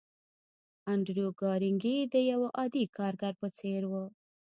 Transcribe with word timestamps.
انډريو 0.91 1.29
کارنګي 1.41 1.97
د 2.13 2.15
يوه 2.31 2.49
عادي 2.57 2.83
کارګر 2.97 3.33
په 3.41 3.47
څېر 3.57 3.81
و. 3.87 3.93